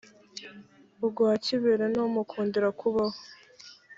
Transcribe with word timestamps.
urwa 1.03 1.31
kibere 1.45 1.83
ntimukundira 1.91 2.67
kubaho 2.79 3.17